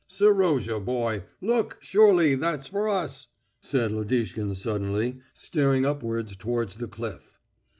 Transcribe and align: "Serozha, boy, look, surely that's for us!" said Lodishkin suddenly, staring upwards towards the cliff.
"Serozha, 0.09 0.79
boy, 0.83 1.25
look, 1.41 1.77
surely 1.79 2.33
that's 2.33 2.65
for 2.65 2.89
us!" 2.89 3.27
said 3.61 3.91
Lodishkin 3.91 4.55
suddenly, 4.55 5.19
staring 5.35 5.85
upwards 5.85 6.35
towards 6.35 6.77
the 6.77 6.87
cliff. 6.87 7.39